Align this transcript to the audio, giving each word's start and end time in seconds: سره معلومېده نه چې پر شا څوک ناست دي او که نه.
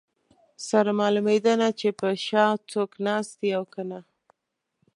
سره 0.67 0.91
معلومېده 0.99 1.53
نه 1.61 1.69
چې 1.79 1.87
پر 1.99 2.13
شا 2.27 2.45
څوک 2.71 2.91
ناست 3.05 3.33
دي 3.41 3.49
او 3.57 3.63
که 3.73 3.81
نه. 3.89 3.99